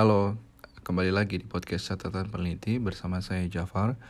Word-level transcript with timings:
Halo, 0.00 0.32
kembali 0.80 1.12
lagi 1.12 1.36
di 1.36 1.44
podcast 1.44 1.92
catatan 1.92 2.32
peneliti 2.32 2.80
bersama 2.80 3.20
saya 3.20 3.44
Jafar. 3.44 4.00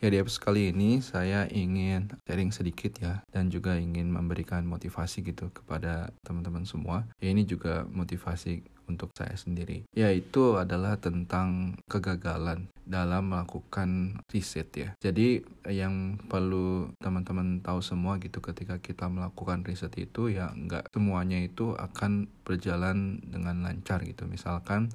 Ya 0.00 0.08
di 0.08 0.16
episode 0.16 0.40
kali 0.40 0.72
ini 0.72 1.04
saya 1.04 1.44
ingin 1.52 2.16
sharing 2.24 2.48
sedikit 2.48 2.96
ya 2.96 3.20
dan 3.28 3.52
juga 3.52 3.76
ingin 3.76 4.08
memberikan 4.08 4.64
motivasi 4.64 5.20
gitu 5.20 5.52
kepada 5.52 6.08
teman-teman 6.24 6.64
semua. 6.64 7.04
Ya 7.20 7.28
ini 7.28 7.44
juga 7.44 7.84
motivasi 7.84 8.64
untuk 8.88 9.12
saya 9.12 9.36
sendiri. 9.36 9.84
Yaitu 9.92 10.56
adalah 10.56 10.96
tentang 10.96 11.76
kegagalan 11.92 12.72
dalam 12.88 13.28
melakukan 13.36 14.16
riset 14.32 14.72
ya. 14.72 14.96
Jadi 15.04 15.44
yang 15.68 16.16
perlu 16.24 16.88
teman-teman 17.04 17.60
tahu 17.60 17.84
semua 17.84 18.16
gitu 18.16 18.40
ketika 18.40 18.80
kita 18.80 19.12
melakukan 19.12 19.60
riset 19.60 19.92
itu 20.00 20.32
ya 20.32 20.56
nggak 20.56 20.88
semuanya 20.88 21.36
itu 21.36 21.76
akan 21.76 22.32
berjalan 22.48 23.20
dengan 23.28 23.60
lancar 23.60 24.00
gitu. 24.08 24.24
Misalkan 24.24 24.88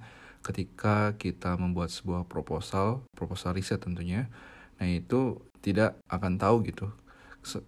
ketika 0.45 1.13
kita 1.20 1.59
membuat 1.59 1.91
sebuah 1.91 2.25
proposal, 2.25 3.03
proposal 3.13 3.55
riset 3.55 3.84
tentunya, 3.84 4.31
nah 4.79 4.88
itu 4.88 5.43
tidak 5.59 5.99
akan 6.07 6.39
tahu 6.39 6.63
gitu 6.63 6.88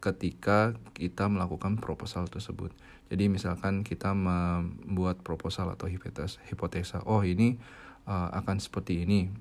ketika 0.03 0.75
kita 0.91 1.31
melakukan 1.31 1.80
proposal 1.80 2.27
tersebut. 2.27 2.75
Jadi 3.11 3.27
misalkan 3.27 3.84
kita 3.84 4.16
membuat 4.16 5.20
proposal 5.23 5.71
atau 5.71 5.88
hipotesa, 5.88 7.03
oh 7.07 7.23
ini 7.23 7.59
uh, 8.07 8.31
akan 8.35 8.59
seperti 8.59 9.03
ini. 9.03 9.31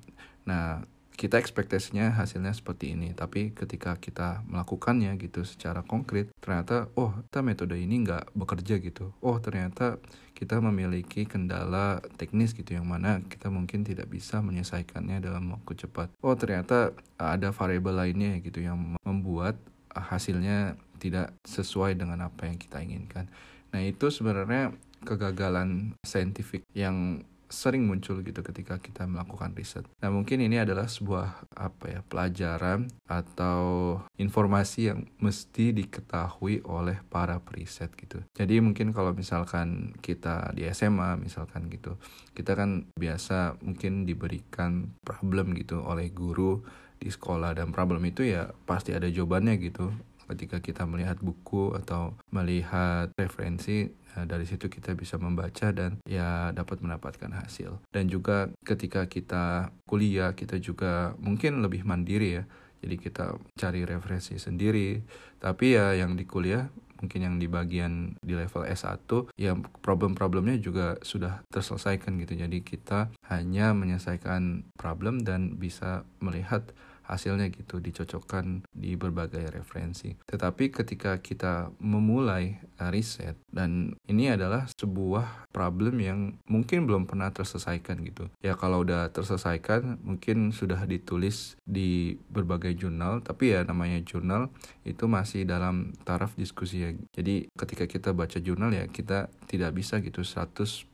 Nah, 0.47 0.83
kita 1.15 1.37
ekspektasinya 1.37 2.17
hasilnya 2.17 2.55
seperti 2.55 2.97
ini. 2.97 3.13
Tapi 3.13 3.53
ketika 3.53 3.95
kita 3.99 4.41
melakukannya 4.49 5.13
gitu 5.21 5.45
secara 5.45 5.85
konkret 5.85 6.33
ternyata 6.41 6.89
oh 6.97 7.13
kita 7.29 7.39
metode 7.45 7.77
ini 7.77 8.01
nggak 8.01 8.33
bekerja 8.33 8.81
gitu. 8.81 9.13
Oh 9.21 9.37
ternyata 9.37 10.01
kita 10.33 10.57
memiliki 10.57 11.29
kendala 11.29 12.01
teknis 12.17 12.57
gitu 12.57 12.73
yang 12.73 12.89
mana 12.89 13.21
kita 13.29 13.53
mungkin 13.53 13.85
tidak 13.85 14.09
bisa 14.09 14.41
menyelesaikannya 14.41 15.21
dalam 15.21 15.53
waktu 15.53 15.85
cepat. 15.85 16.09
Oh 16.25 16.33
ternyata 16.33 16.95
ada 17.21 17.53
variabel 17.53 17.93
lainnya 17.93 18.41
gitu 18.41 18.63
yang 18.63 18.97
membuat 19.05 19.59
hasilnya 19.91 20.79
tidak 20.97 21.35
sesuai 21.45 21.97
dengan 21.97 22.25
apa 22.25 22.47
yang 22.47 22.57
kita 22.57 22.81
inginkan. 22.81 23.29
Nah 23.71 23.81
itu 23.83 24.09
sebenarnya 24.09 24.73
kegagalan 25.01 25.97
saintifik 26.05 26.61
yang 26.77 27.25
sering 27.51 27.85
muncul 27.85 28.23
gitu 28.23 28.41
ketika 28.41 28.79
kita 28.79 29.05
melakukan 29.05 29.53
riset. 29.53 29.85
Nah, 29.99 30.09
mungkin 30.09 30.41
ini 30.41 30.57
adalah 30.57 30.87
sebuah 30.87 31.51
apa 31.53 31.85
ya, 31.91 31.99
pelajaran 32.07 32.89
atau 33.05 33.99
informasi 34.15 34.89
yang 34.89 35.05
mesti 35.19 35.75
diketahui 35.75 36.63
oleh 36.65 36.97
para 37.11 37.37
periset 37.43 37.91
gitu. 37.99 38.23
Jadi 38.33 38.63
mungkin 38.63 38.95
kalau 38.95 39.11
misalkan 39.11 39.93
kita 39.99 40.55
di 40.55 40.65
SMA 40.71 41.19
misalkan 41.19 41.67
gitu, 41.67 41.99
kita 42.33 42.55
kan 42.55 42.87
biasa 42.95 43.59
mungkin 43.61 44.07
diberikan 44.07 44.95
problem 45.03 45.53
gitu 45.53 45.83
oleh 45.83 46.09
guru 46.09 46.63
di 47.01 47.09
sekolah 47.09 47.57
dan 47.57 47.73
problem 47.73 48.05
itu 48.05 48.23
ya 48.23 48.53
pasti 48.69 48.93
ada 48.93 49.09
jawabannya 49.09 49.57
gitu 49.57 49.89
ketika 50.31 50.63
kita 50.63 50.87
melihat 50.87 51.19
buku 51.19 51.75
atau 51.75 52.15
melihat 52.31 53.11
referensi 53.19 53.91
ya, 54.15 54.27
dari 54.27 54.45
situ 54.45 54.67
kita 54.67 54.93
bisa 54.93 55.15
membaca 55.17 55.71
dan 55.71 55.99
ya 56.07 56.51
dapat 56.51 56.83
mendapatkan 56.83 57.31
hasil. 57.31 57.79
Dan 57.91 58.07
juga 58.11 58.51
ketika 58.63 59.07
kita 59.07 59.71
kuliah 59.87 60.33
kita 60.35 60.59
juga 60.59 61.15
mungkin 61.19 61.63
lebih 61.63 61.83
mandiri 61.87 62.41
ya. 62.41 62.45
Jadi 62.81 62.95
kita 62.97 63.37
cari 63.55 63.85
referensi 63.85 64.41
sendiri. 64.41 65.05
Tapi 65.37 65.77
ya 65.77 65.93
yang 65.93 66.17
di 66.17 66.25
kuliah 66.25 66.65
mungkin 67.01 67.19
yang 67.25 67.35
di 67.41 67.49
bagian 67.49 68.13
di 68.21 68.37
level 68.37 68.61
S1 68.61 69.33
ya 69.33 69.57
problem-problemnya 69.57 70.61
juga 70.61 71.01
sudah 71.01 71.41
terselesaikan 71.49 72.21
gitu. 72.21 72.37
Jadi 72.37 72.61
kita 72.61 73.09
hanya 73.27 73.73
menyelesaikan 73.73 74.69
problem 74.77 75.25
dan 75.25 75.57
bisa 75.57 76.05
melihat 76.21 76.69
hasilnya 77.11 77.51
gitu 77.51 77.83
dicocokkan 77.83 78.63
di 78.71 78.95
berbagai 78.95 79.51
referensi. 79.51 80.15
Tetapi 80.23 80.71
ketika 80.71 81.19
kita 81.19 81.75
memulai 81.83 82.63
uh, 82.79 82.87
riset 82.87 83.35
dan 83.51 83.99
ini 84.07 84.31
adalah 84.31 84.71
sebuah 84.71 85.51
problem 85.51 85.99
yang 85.99 86.39
mungkin 86.47 86.87
belum 86.87 87.03
pernah 87.11 87.27
terselesaikan 87.35 87.99
gitu. 88.07 88.31
Ya 88.39 88.55
kalau 88.55 88.87
udah 88.87 89.11
terselesaikan 89.11 89.99
mungkin 89.99 90.55
sudah 90.55 90.87
ditulis 90.87 91.59
di 91.67 92.15
berbagai 92.31 92.71
jurnal 92.79 93.19
tapi 93.19 93.51
ya 93.51 93.67
namanya 93.67 93.99
jurnal 94.07 94.47
itu 94.87 95.11
masih 95.11 95.43
dalam 95.43 95.91
taraf 96.07 96.39
diskusi 96.39 96.87
ya. 96.87 96.95
Jadi 97.11 97.51
ketika 97.51 97.85
kita 97.85 98.15
baca 98.15 98.39
jurnal 98.39 98.71
ya 98.71 98.87
kita 98.87 99.27
tidak 99.51 99.75
bisa 99.75 99.99
gitu 99.99 100.23
100% 100.23 100.87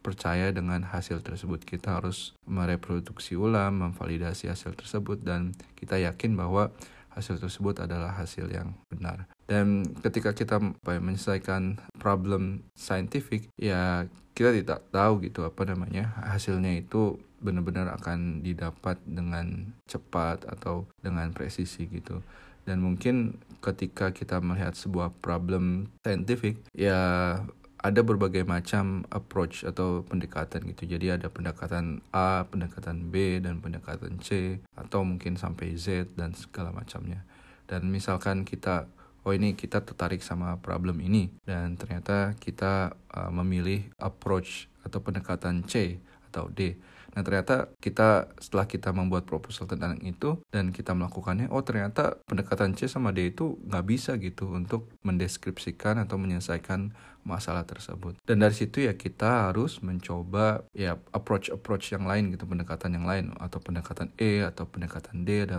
percaya 0.00 0.50
dengan 0.50 0.84
hasil 0.84 1.20
tersebut. 1.20 1.64
Kita 1.64 2.00
harus 2.00 2.32
mereproduksi 2.48 3.36
ulang, 3.36 3.80
memvalidasi 3.80 4.48
hasil 4.48 4.76
tersebut, 4.76 5.20
dan 5.20 5.52
kita 5.76 6.00
yakin 6.00 6.36
bahwa 6.36 6.72
hasil 7.12 7.42
tersebut 7.42 7.82
adalah 7.84 8.14
hasil 8.16 8.48
yang 8.48 8.74
benar. 8.88 9.26
Dan 9.50 9.82
ketika 10.00 10.32
kita 10.32 10.62
menyelesaikan 10.86 11.82
problem 11.98 12.64
saintifik, 12.78 13.50
ya 13.58 14.06
kita 14.32 14.54
tidak 14.56 14.80
tahu 14.94 15.20
gitu 15.26 15.44
apa 15.44 15.68
namanya 15.68 16.16
hasilnya 16.22 16.80
itu 16.80 17.18
benar-benar 17.42 17.92
akan 17.98 18.44
didapat 18.44 19.00
dengan 19.04 19.74
cepat 19.90 20.46
atau 20.46 20.86
dengan 21.02 21.34
presisi 21.34 21.88
gitu. 21.90 22.22
Dan 22.68 22.84
mungkin 22.84 23.40
ketika 23.58 24.12
kita 24.14 24.38
melihat 24.38 24.76
sebuah 24.76 25.10
problem 25.18 25.90
saintifik, 26.04 26.60
ya 26.76 27.40
ada 27.80 28.04
berbagai 28.04 28.44
macam 28.44 29.08
approach 29.08 29.64
atau 29.64 30.04
pendekatan 30.04 30.68
gitu. 30.68 30.84
Jadi 30.84 31.16
ada 31.16 31.32
pendekatan 31.32 32.04
A, 32.12 32.44
pendekatan 32.44 33.08
B, 33.08 33.40
dan 33.40 33.64
pendekatan 33.64 34.20
C, 34.20 34.60
atau 34.76 35.00
mungkin 35.00 35.40
sampai 35.40 35.80
Z 35.80 36.12
dan 36.12 36.36
segala 36.36 36.76
macamnya. 36.76 37.24
Dan 37.64 37.88
misalkan 37.88 38.44
kita, 38.44 38.84
oh 39.24 39.32
ini 39.32 39.56
kita 39.56 39.80
tertarik 39.80 40.20
sama 40.20 40.60
problem 40.60 41.00
ini, 41.00 41.32
dan 41.48 41.80
ternyata 41.80 42.36
kita 42.36 42.92
uh, 43.16 43.32
memilih 43.32 43.88
approach 43.96 44.68
atau 44.84 45.00
pendekatan 45.00 45.64
C 45.64 46.04
atau 46.30 46.46
D. 46.48 46.78
Nah 47.10 47.26
ternyata 47.26 47.74
kita 47.82 48.30
setelah 48.38 48.70
kita 48.70 48.94
membuat 48.94 49.26
proposal 49.26 49.66
tentang 49.66 49.98
itu 50.06 50.38
dan 50.54 50.70
kita 50.70 50.94
melakukannya, 50.94 51.50
oh 51.50 51.62
ternyata 51.66 52.22
pendekatan 52.30 52.78
C 52.78 52.86
sama 52.86 53.10
D 53.10 53.34
itu 53.34 53.58
nggak 53.66 53.84
bisa 53.86 54.14
gitu 54.22 54.46
untuk 54.54 54.86
mendeskripsikan 55.02 55.98
atau 55.98 56.22
menyelesaikan 56.22 56.94
masalah 57.26 57.66
tersebut. 57.66 58.16
Dan 58.22 58.40
dari 58.40 58.54
situ 58.54 58.86
ya 58.86 58.94
kita 58.94 59.50
harus 59.50 59.82
mencoba 59.82 60.64
ya 60.70 60.96
approach-approach 61.10 61.92
yang 61.92 62.06
lain 62.06 62.30
gitu, 62.30 62.46
pendekatan 62.46 62.94
yang 62.94 63.06
lain 63.10 63.34
atau 63.42 63.58
pendekatan 63.58 64.14
E 64.14 64.46
atau 64.46 64.64
pendekatan 64.70 65.26
D 65.26 65.50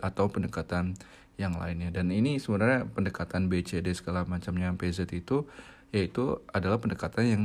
atau 0.00 0.24
pendekatan 0.30 0.94
yang 1.36 1.58
lainnya. 1.58 1.90
Dan 1.90 2.14
ini 2.14 2.38
sebenarnya 2.38 2.86
pendekatan 2.86 3.50
B, 3.50 3.66
C, 3.66 3.82
D 3.82 3.90
segala 3.92 4.22
macamnya 4.22 4.70
PZ 4.78 5.10
itu 5.10 5.50
yaitu 5.92 6.40
adalah 6.48 6.80
pendekatan 6.80 7.24
yang 7.28 7.42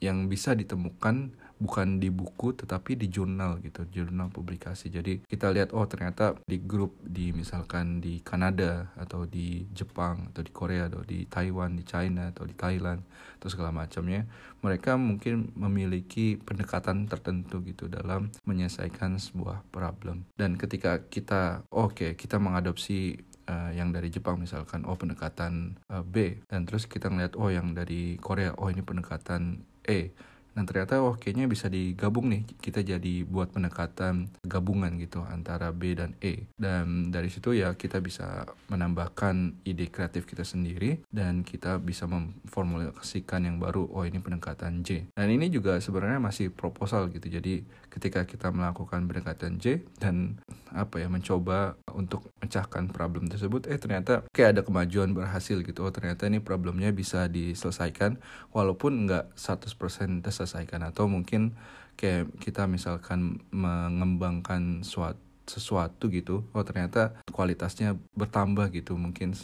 yang 0.00 0.18
bisa 0.26 0.56
ditemukan 0.56 1.36
bukan 1.62 2.02
di 2.02 2.10
buku 2.10 2.58
tetapi 2.58 2.98
di 2.98 3.06
jurnal 3.06 3.62
gitu 3.62 3.86
jurnal 3.86 4.34
publikasi. 4.34 4.90
Jadi 4.90 5.22
kita 5.22 5.54
lihat 5.54 5.70
oh 5.70 5.86
ternyata 5.86 6.34
di 6.42 6.58
grup 6.58 6.98
di 7.06 7.30
misalkan 7.30 8.02
di 8.02 8.18
Kanada 8.18 8.90
atau 8.98 9.22
di 9.30 9.62
Jepang 9.70 10.34
atau 10.34 10.42
di 10.42 10.50
Korea 10.50 10.90
atau 10.90 11.06
di 11.06 11.22
Taiwan 11.30 11.78
di 11.78 11.86
China 11.86 12.34
atau 12.34 12.42
di 12.42 12.58
Thailand 12.58 13.06
atau 13.38 13.46
segala 13.46 13.70
macamnya 13.70 14.26
mereka 14.62 14.98
mungkin 14.98 15.54
memiliki 15.54 16.38
pendekatan 16.38 17.06
tertentu 17.06 17.62
gitu 17.62 17.86
dalam 17.86 18.30
menyelesaikan 18.46 19.22
sebuah 19.22 19.62
problem. 19.70 20.26
Dan 20.34 20.58
ketika 20.58 21.06
kita 21.06 21.62
oke 21.70 21.94
okay, 21.94 22.10
kita 22.18 22.42
mengadopsi 22.42 23.18
uh, 23.50 23.70
yang 23.74 23.90
dari 23.90 24.08
Jepang 24.10 24.38
misalkan 24.38 24.86
oh 24.86 24.94
pendekatan 24.94 25.78
uh, 25.90 26.02
B 26.06 26.42
dan 26.46 26.66
terus 26.66 26.86
kita 26.86 27.10
ngeliat 27.10 27.34
oh 27.38 27.50
yang 27.50 27.74
dari 27.74 28.18
Korea 28.18 28.54
oh 28.58 28.70
ini 28.70 28.82
pendekatan 28.82 29.66
E 29.82 30.14
dan 30.52 30.68
ternyata 30.68 31.00
oh 31.00 31.16
kayaknya 31.16 31.48
bisa 31.48 31.66
digabung 31.72 32.28
nih. 32.28 32.44
Kita 32.60 32.84
jadi 32.84 33.24
buat 33.24 33.52
pendekatan 33.52 34.28
gabungan 34.44 35.00
gitu 35.00 35.24
antara 35.24 35.72
B 35.72 35.96
dan 35.96 36.12
E. 36.20 36.48
Dan 36.56 37.08
dari 37.08 37.32
situ 37.32 37.56
ya 37.56 37.72
kita 37.74 38.04
bisa 38.04 38.44
menambahkan 38.68 39.64
ide 39.64 39.88
kreatif 39.88 40.28
kita 40.28 40.44
sendiri 40.44 41.00
dan 41.08 41.42
kita 41.42 41.80
bisa 41.80 42.04
memformulasikan 42.04 43.48
yang 43.48 43.56
baru 43.56 43.88
oh 43.88 44.04
ini 44.04 44.20
pendekatan 44.20 44.84
J. 44.84 45.08
Dan 45.16 45.28
ini 45.32 45.48
juga 45.48 45.80
sebenarnya 45.80 46.20
masih 46.20 46.52
proposal 46.52 47.08
gitu. 47.10 47.32
Jadi 47.32 47.64
ketika 47.88 48.28
kita 48.28 48.52
melakukan 48.52 49.04
pendekatan 49.08 49.56
J 49.56 49.84
dan 50.00 50.40
apa 50.72 51.04
ya 51.04 51.08
mencoba 51.12 51.76
untuk 51.92 52.32
mecahkan 52.40 52.88
problem 52.88 53.28
tersebut 53.28 53.68
eh 53.68 53.76
ternyata 53.76 54.24
kayak 54.32 54.58
ada 54.58 54.62
kemajuan 54.64 55.12
berhasil 55.12 55.60
gitu. 55.62 55.84
Oh 55.84 55.92
ternyata 55.92 56.26
ini 56.26 56.40
problemnya 56.40 56.90
bisa 56.90 57.28
diselesaikan 57.28 58.18
walaupun 58.56 59.06
nggak 59.08 59.36
100% 59.36 60.24
terselesaikan. 60.24 60.82
Atau 60.84 61.06
mungkin 61.08 61.54
kayak 62.00 62.32
kita 62.40 62.64
misalkan 62.66 63.44
mengembangkan 63.52 64.82
suatu 64.82 65.20
sesuatu 65.42 66.06
gitu 66.06 66.46
oh 66.54 66.62
ternyata 66.62 67.18
kualitasnya 67.34 67.98
bertambah 68.14 68.70
gitu. 68.72 68.94
Mungkin 68.94 69.34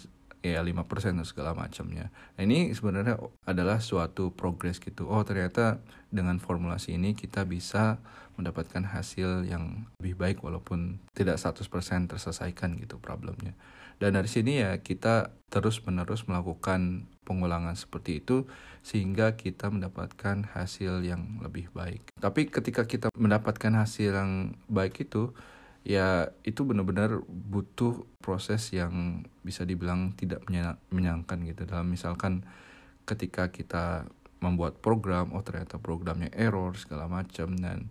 ya 0.55 0.65
5% 0.65 1.19
dan 1.19 1.27
segala 1.29 1.53
macamnya. 1.53 2.09
Nah, 2.39 2.43
ini 2.47 2.73
sebenarnya 2.73 3.21
adalah 3.45 3.83
suatu 3.83 4.33
progres 4.33 4.81
gitu. 4.81 5.11
Oh, 5.11 5.21
ternyata 5.27 5.83
dengan 6.09 6.41
formulasi 6.41 6.97
ini 6.97 7.13
kita 7.13 7.45
bisa 7.45 8.01
mendapatkan 8.39 8.87
hasil 8.87 9.45
yang 9.51 9.91
lebih 9.99 10.15
baik 10.15 10.39
walaupun 10.47 11.03
tidak 11.13 11.43
100% 11.43 11.67
terselesaikan 12.09 12.79
gitu 12.79 13.03
problemnya. 13.03 13.53
Dan 13.99 14.15
dari 14.15 14.31
sini 14.31 14.63
ya 14.63 14.79
kita 14.79 15.35
terus-menerus 15.51 16.31
melakukan 16.31 17.11
pengulangan 17.27 17.75
seperti 17.75 18.23
itu 18.23 18.47
sehingga 18.87 19.35
kita 19.35 19.69
mendapatkan 19.69 20.55
hasil 20.55 21.03
yang 21.03 21.43
lebih 21.43 21.69
baik. 21.75 22.15
Tapi 22.17 22.47
ketika 22.47 22.87
kita 22.87 23.11
mendapatkan 23.19 23.75
hasil 23.75 24.15
yang 24.15 24.55
baik 24.71 25.03
itu 25.03 25.35
ya 25.89 26.29
itu 26.45 26.69
benar-benar 26.69 27.25
butuh 27.25 28.05
proses 28.21 28.69
yang 28.77 29.25
bisa 29.41 29.65
dibilang 29.65 30.13
tidak 30.13 30.45
menyenangkan 30.93 31.41
gitu 31.49 31.65
dalam 31.65 31.89
misalkan 31.89 32.45
ketika 33.09 33.49
kita 33.49 34.05
membuat 34.45 34.85
program 34.85 35.33
oh 35.33 35.41
ternyata 35.41 35.81
programnya 35.81 36.29
error 36.37 36.77
segala 36.77 37.09
macam 37.09 37.57
dan 37.57 37.89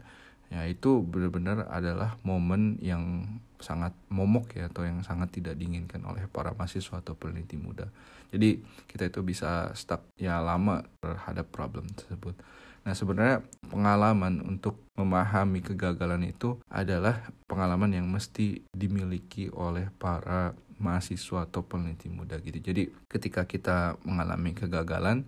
ya 0.54 0.70
itu 0.70 1.02
benar-benar 1.02 1.66
adalah 1.74 2.22
momen 2.22 2.78
yang 2.86 3.26
sangat 3.58 3.98
momok 4.14 4.54
ya 4.54 4.70
atau 4.70 4.86
yang 4.86 5.02
sangat 5.02 5.34
tidak 5.34 5.58
diinginkan 5.58 6.06
oleh 6.06 6.30
para 6.30 6.54
mahasiswa 6.54 7.02
atau 7.02 7.18
peneliti 7.18 7.58
muda. 7.58 7.90
Jadi 8.30 8.62
kita 8.86 9.10
itu 9.10 9.26
bisa 9.26 9.74
stuck 9.74 10.06
ya 10.16 10.38
lama 10.40 10.86
terhadap 11.02 11.50
problem 11.50 11.90
tersebut. 11.90 12.38
Nah 12.88 12.95
sebenarnya 12.95 13.44
pengalaman 13.68 14.39
untuk 14.48 14.80
memahami 14.95 15.60
kegagalan 15.60 16.24
itu 16.24 16.56
adalah 16.72 17.19
pengalaman 17.44 17.92
yang 17.92 18.07
mesti 18.07 18.63
dimiliki 18.72 19.51
oleh 19.51 19.92
para 20.00 20.56
mahasiswa 20.80 21.44
atau 21.44 21.68
peneliti 21.68 22.07
muda 22.07 22.39
gitu. 22.39 22.63
Jadi 22.63 22.88
ketika 23.12 23.44
kita 23.44 24.00
mengalami 24.07 24.56
kegagalan 24.56 25.28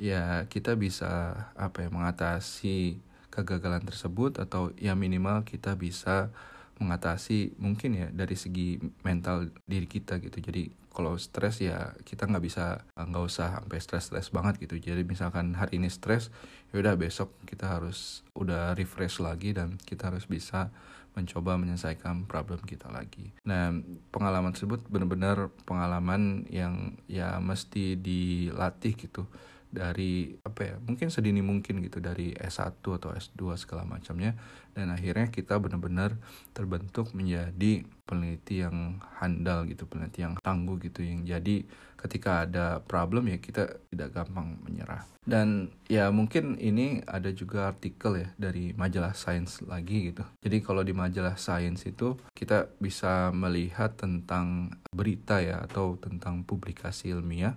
ya 0.00 0.48
kita 0.48 0.80
bisa 0.80 1.44
apa 1.60 1.84
ya 1.84 1.92
mengatasi 1.92 2.96
kegagalan 3.28 3.84
tersebut 3.84 4.40
atau 4.40 4.72
ya 4.80 4.96
minimal 4.96 5.44
kita 5.44 5.76
bisa 5.76 6.32
mengatasi 6.78 7.54
mungkin 7.58 7.94
ya 7.94 8.08
dari 8.10 8.34
segi 8.34 8.78
mental 9.06 9.50
diri 9.66 9.86
kita 9.86 10.18
gitu. 10.18 10.38
Jadi 10.42 10.70
kalau 10.94 11.18
stres 11.18 11.58
ya 11.58 11.90
kita 12.06 12.30
nggak 12.30 12.44
bisa 12.44 12.86
nggak 12.94 13.24
usah 13.26 13.58
sampai 13.62 13.78
stres-stres 13.82 14.30
banget 14.30 14.62
gitu. 14.62 14.78
Jadi 14.78 15.02
misalkan 15.02 15.54
hari 15.58 15.82
ini 15.82 15.90
stres 15.90 16.30
ya 16.70 16.82
udah 16.82 16.94
besok 16.94 17.34
kita 17.46 17.66
harus 17.78 18.22
udah 18.38 18.78
refresh 18.78 19.18
lagi 19.18 19.54
dan 19.54 19.74
kita 19.82 20.10
harus 20.10 20.26
bisa 20.26 20.70
mencoba 21.14 21.54
menyelesaikan 21.54 22.26
problem 22.26 22.58
kita 22.66 22.90
lagi. 22.90 23.30
Nah, 23.46 23.70
pengalaman 24.10 24.50
tersebut 24.50 24.82
benar-benar 24.90 25.54
pengalaman 25.62 26.42
yang 26.50 26.98
ya 27.06 27.38
mesti 27.38 27.94
dilatih 27.94 28.98
gitu 28.98 29.30
dari 29.74 30.38
apa 30.46 30.60
ya 30.62 30.74
mungkin 30.78 31.10
sedini 31.10 31.42
mungkin 31.42 31.82
gitu 31.82 31.98
dari 31.98 32.30
S1 32.38 32.78
atau 32.78 33.10
S2 33.10 33.58
segala 33.58 33.82
macamnya. 33.82 34.38
Dan 34.70 34.94
akhirnya 34.94 35.30
kita 35.30 35.58
benar-benar 35.58 36.18
terbentuk 36.54 37.10
menjadi 37.14 37.82
peneliti 38.06 38.62
yang 38.62 39.02
handal 39.18 39.66
gitu 39.66 39.86
peneliti 39.90 40.22
yang 40.22 40.38
tangguh 40.38 40.78
gitu 40.82 41.02
yang 41.02 41.26
jadi 41.26 41.66
ketika 42.04 42.44
ada 42.44 42.84
problem 42.84 43.32
ya 43.32 43.40
kita 43.40 43.80
tidak 43.88 44.12
gampang 44.12 44.60
menyerah. 44.60 45.08
Dan 45.24 45.72
ya 45.88 46.12
mungkin 46.12 46.60
ini 46.60 47.00
ada 47.08 47.32
juga 47.32 47.72
artikel 47.72 48.20
ya 48.20 48.28
dari 48.36 48.76
majalah 48.76 49.16
Science 49.16 49.64
lagi 49.64 50.12
gitu. 50.12 50.20
Jadi 50.44 50.60
kalau 50.60 50.84
di 50.84 50.92
majalah 50.92 51.40
Science 51.40 51.88
itu 51.88 52.20
kita 52.36 52.68
bisa 52.76 53.32
melihat 53.32 53.96
tentang 53.96 54.76
berita 54.92 55.40
ya 55.40 55.64
atau 55.64 55.96
tentang 55.96 56.44
publikasi 56.44 57.16
ilmiah 57.16 57.56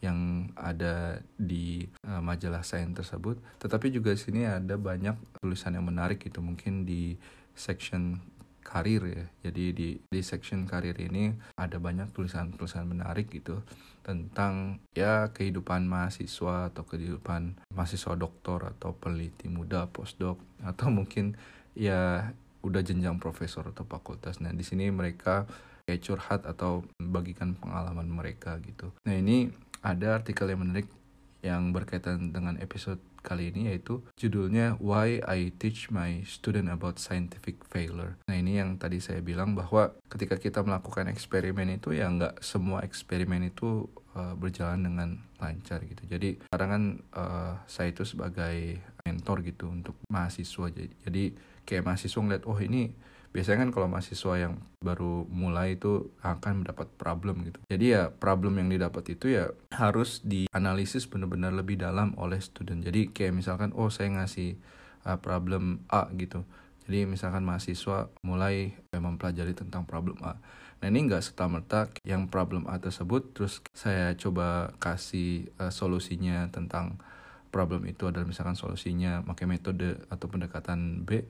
yang 0.00 0.48
ada 0.56 1.20
di 1.36 1.84
uh, 2.08 2.24
majalah 2.24 2.64
Science 2.64 3.04
tersebut. 3.04 3.36
Tetapi 3.60 3.92
juga 3.92 4.16
sini 4.16 4.48
ada 4.48 4.80
banyak 4.80 5.16
tulisan 5.40 5.76
yang 5.76 5.84
menarik 5.84 6.24
gitu 6.24 6.40
mungkin 6.40 6.88
di 6.88 7.20
section 7.52 8.20
karir 8.64 9.02
ya. 9.04 9.24
Jadi 9.48 9.64
di 9.76 9.88
di 10.00 10.20
section 10.24 10.64
karir 10.64 10.96
ini 11.00 11.32
ada 11.60 11.76
banyak 11.76 12.12
tulisan-tulisan 12.16 12.88
menarik 12.88 13.28
gitu 13.28 13.60
tentang 14.00 14.80
ya 14.96 15.28
kehidupan 15.36 15.84
mahasiswa 15.84 16.72
atau 16.72 16.88
kehidupan 16.88 17.60
mahasiswa 17.76 18.16
doktor 18.16 18.72
atau 18.72 18.96
peneliti 18.96 19.52
muda 19.52 19.84
postdoc 19.92 20.40
atau 20.64 20.88
mungkin 20.88 21.36
ya 21.76 22.32
udah 22.64 22.80
jenjang 22.84 23.20
profesor 23.20 23.68
atau 23.68 23.84
fakultas. 23.84 24.40
Nah, 24.40 24.52
di 24.52 24.64
sini 24.64 24.88
mereka 24.92 25.48
kayak 25.88 26.02
curhat 26.04 26.40
atau 26.44 26.84
bagikan 27.00 27.56
pengalaman 27.56 28.06
mereka 28.06 28.60
gitu. 28.62 28.92
Nah, 29.08 29.16
ini 29.16 29.50
ada 29.80 30.16
artikel 30.16 30.48
yang 30.48 30.60
menarik 30.60 30.88
yang 31.40 31.72
berkaitan 31.72 32.36
dengan 32.36 32.60
episode 32.60 33.00
kali 33.20 33.52
ini 33.52 33.72
yaitu 33.72 34.00
judulnya 34.16 34.76
Why 34.80 35.20
I 35.24 35.52
Teach 35.56 35.92
My 35.92 36.24
Student 36.24 36.72
About 36.72 37.00
Scientific 37.00 37.60
Failure. 37.68 38.16
Nah 38.28 38.36
ini 38.36 38.60
yang 38.60 38.76
tadi 38.80 39.00
saya 39.00 39.20
bilang 39.20 39.56
bahwa 39.56 39.92
ketika 40.08 40.40
kita 40.40 40.60
melakukan 40.64 41.08
eksperimen 41.08 41.80
itu 41.80 41.96
ya 41.96 42.08
nggak 42.08 42.40
semua 42.40 42.84
eksperimen 42.84 43.52
itu 43.52 43.88
uh, 44.16 44.36
berjalan 44.36 44.84
dengan 44.84 45.08
lancar 45.40 45.84
gitu. 45.84 46.04
Jadi 46.08 46.40
sekarang 46.48 46.68
kan 46.68 46.84
uh, 47.16 47.52
saya 47.68 47.92
itu 47.92 48.04
sebagai 48.04 48.80
mentor 49.04 49.44
gitu 49.44 49.68
untuk 49.68 49.96
mahasiswa. 50.08 50.68
Jadi 50.76 51.36
kayak 51.64 51.84
mahasiswa 51.84 52.20
ngeliat 52.20 52.44
oh 52.48 52.56
ini 52.60 52.92
biasanya 53.30 53.66
kan 53.66 53.70
kalau 53.70 53.86
mahasiswa 53.86 54.34
yang 54.38 54.58
baru 54.82 55.22
mulai 55.30 55.78
itu 55.78 56.10
akan 56.22 56.66
mendapat 56.66 56.90
problem 56.98 57.46
gitu. 57.46 57.62
Jadi 57.70 57.94
ya 57.94 58.10
problem 58.10 58.58
yang 58.58 58.68
didapat 58.70 59.14
itu 59.14 59.30
ya 59.30 59.54
harus 59.70 60.18
dianalisis 60.26 61.06
benar-benar 61.06 61.54
lebih 61.54 61.78
dalam 61.78 62.18
oleh 62.18 62.42
student. 62.42 62.82
Jadi 62.82 63.14
kayak 63.14 63.38
misalkan 63.38 63.70
oh 63.78 63.86
saya 63.86 64.10
ngasih 64.18 64.58
uh, 65.06 65.18
problem 65.22 65.86
A 65.86 66.10
gitu. 66.18 66.42
Jadi 66.90 67.06
misalkan 67.06 67.46
mahasiswa 67.46 68.10
mulai 68.26 68.74
mempelajari 68.90 69.54
tentang 69.54 69.86
problem 69.86 70.18
A. 70.26 70.34
Nah 70.82 70.86
ini 70.90 71.06
nggak 71.06 71.22
serta-merta 71.22 71.92
yang 72.02 72.26
problem 72.26 72.66
A 72.66 72.82
tersebut 72.82 73.30
terus 73.36 73.62
saya 73.70 74.16
coba 74.18 74.74
kasih 74.82 75.46
uh, 75.62 75.70
solusinya 75.70 76.50
tentang 76.50 76.98
problem 77.54 77.86
itu 77.86 78.10
adalah 78.10 78.26
misalkan 78.26 78.58
solusinya 78.58 79.22
pakai 79.26 79.46
metode 79.46 80.02
atau 80.10 80.26
pendekatan 80.30 81.02
B 81.06 81.26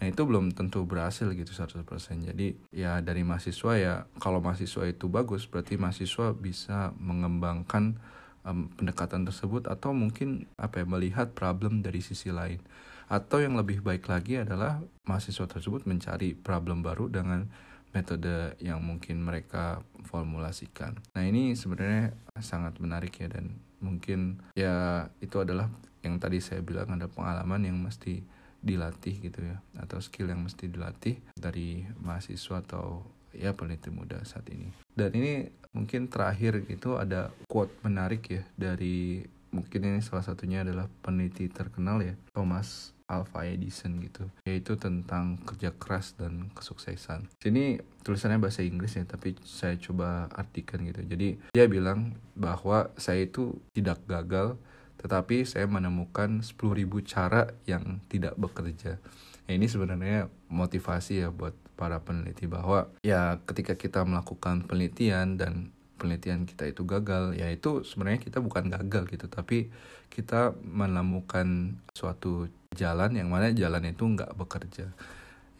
Nah 0.00 0.08
itu 0.08 0.24
belum 0.24 0.56
tentu 0.56 0.88
berhasil 0.88 1.28
gitu 1.28 1.52
100%. 1.52 1.84
Jadi 2.24 2.56
ya 2.72 3.04
dari 3.04 3.20
mahasiswa 3.20 3.72
ya 3.76 3.94
kalau 4.16 4.40
mahasiswa 4.40 4.88
itu 4.88 5.12
bagus 5.12 5.44
berarti 5.44 5.76
mahasiswa 5.76 6.32
bisa 6.32 6.96
mengembangkan 6.96 8.00
um, 8.48 8.72
pendekatan 8.80 9.28
tersebut 9.28 9.68
atau 9.68 9.92
mungkin 9.92 10.48
apa 10.56 10.80
ya 10.80 10.86
melihat 10.88 11.36
problem 11.36 11.84
dari 11.84 12.00
sisi 12.00 12.32
lain. 12.32 12.64
Atau 13.12 13.44
yang 13.44 13.60
lebih 13.60 13.84
baik 13.84 14.08
lagi 14.08 14.40
adalah 14.40 14.80
mahasiswa 15.04 15.44
tersebut 15.44 15.84
mencari 15.84 16.32
problem 16.32 16.80
baru 16.80 17.12
dengan 17.12 17.44
metode 17.90 18.54
yang 18.62 18.80
mungkin 18.80 19.20
mereka 19.20 19.82
formulasikan. 20.06 20.96
Nah 21.12 21.26
ini 21.26 21.58
sebenarnya 21.58 22.14
sangat 22.38 22.78
menarik 22.78 23.18
ya 23.18 23.28
dan 23.28 23.58
mungkin 23.82 24.40
ya 24.54 25.04
itu 25.18 25.42
adalah 25.42 25.68
yang 26.00 26.16
tadi 26.16 26.40
saya 26.40 26.64
bilang 26.64 26.88
ada 26.96 27.10
pengalaman 27.10 27.66
yang 27.66 27.76
mesti 27.76 28.22
dilatih 28.60 29.16
gitu 29.24 29.40
ya 29.40 29.56
atau 29.80 29.98
skill 30.00 30.28
yang 30.28 30.44
mesti 30.44 30.68
dilatih 30.68 31.16
dari 31.36 31.84
mahasiswa 32.00 32.60
atau 32.60 33.04
ya 33.32 33.54
peneliti 33.56 33.88
muda 33.88 34.20
saat 34.26 34.46
ini. 34.52 34.70
Dan 34.92 35.14
ini 35.16 35.48
mungkin 35.70 36.10
terakhir 36.10 36.66
itu 36.66 36.98
ada 36.98 37.30
quote 37.46 37.72
menarik 37.86 38.26
ya 38.26 38.42
dari 38.58 39.24
mungkin 39.50 39.82
ini 39.82 40.00
salah 40.02 40.22
satunya 40.22 40.62
adalah 40.62 40.86
peneliti 41.02 41.50
terkenal 41.50 42.02
ya 42.02 42.14
Thomas 42.30 42.94
Alva 43.10 43.42
Edison 43.42 43.98
gitu 43.98 44.30
yaitu 44.46 44.78
tentang 44.78 45.42
kerja 45.42 45.74
keras 45.74 46.14
dan 46.14 46.46
kesuksesan. 46.54 47.26
Sini 47.42 47.82
tulisannya 48.06 48.38
bahasa 48.38 48.62
Inggris 48.62 48.94
ya 48.94 49.02
tapi 49.02 49.34
saya 49.42 49.74
coba 49.82 50.30
artikan 50.30 50.86
gitu. 50.86 51.02
Jadi 51.02 51.34
dia 51.50 51.66
bilang 51.66 52.14
bahwa 52.38 52.94
saya 52.94 53.26
itu 53.26 53.58
tidak 53.74 53.98
gagal 54.06 54.54
tetapi 55.00 55.48
saya 55.48 55.64
menemukan 55.64 56.44
10.000 56.44 56.86
cara 57.08 57.48
yang 57.64 58.04
tidak 58.12 58.36
bekerja. 58.36 59.00
Ya, 59.48 59.52
ini 59.56 59.66
sebenarnya 59.66 60.28
motivasi 60.52 61.24
ya 61.24 61.32
buat 61.32 61.56
para 61.74 62.04
peneliti 62.04 62.44
bahwa 62.44 62.92
ya 63.00 63.40
ketika 63.48 63.74
kita 63.74 64.04
melakukan 64.04 64.68
penelitian 64.68 65.40
dan 65.40 65.72
penelitian 65.96 66.44
kita 66.44 66.68
itu 66.68 66.84
gagal, 66.84 67.32
ya 67.32 67.48
itu 67.48 67.80
sebenarnya 67.84 68.20
kita 68.20 68.44
bukan 68.44 68.68
gagal 68.68 69.08
gitu, 69.08 69.26
tapi 69.28 69.72
kita 70.12 70.52
menemukan 70.64 71.80
suatu 71.96 72.48
jalan 72.76 73.16
yang 73.16 73.32
mana 73.32 73.50
jalan 73.50 73.82
itu 73.88 74.04
nggak 74.04 74.36
bekerja 74.36 74.92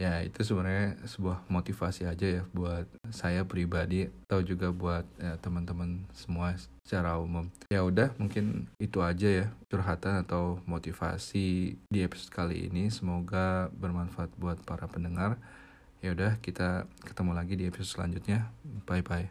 ya 0.00 0.24
itu 0.24 0.40
sebenarnya 0.40 0.96
sebuah 1.04 1.44
motivasi 1.52 2.08
aja 2.08 2.40
ya 2.40 2.42
buat 2.56 2.88
saya 3.12 3.44
pribadi 3.44 4.08
atau 4.24 4.40
juga 4.40 4.72
buat 4.72 5.04
ya, 5.20 5.36
teman-teman 5.36 6.08
semua 6.16 6.56
secara 6.80 7.20
umum. 7.20 7.52
Ya 7.68 7.84
udah 7.84 8.16
mungkin 8.16 8.64
itu 8.80 9.04
aja 9.04 9.28
ya 9.28 9.46
curhatan 9.68 10.24
atau 10.24 10.58
motivasi 10.64 11.76
di 11.76 11.98
episode 12.00 12.32
kali 12.32 12.72
ini. 12.72 12.88
Semoga 12.88 13.68
bermanfaat 13.76 14.32
buat 14.40 14.56
para 14.64 14.88
pendengar. 14.88 15.36
Ya 16.00 16.16
udah 16.16 16.40
kita 16.40 16.88
ketemu 17.04 17.36
lagi 17.36 17.54
di 17.60 17.68
episode 17.68 18.00
selanjutnya. 18.00 18.48
Bye 18.88 19.04
bye 19.04 19.30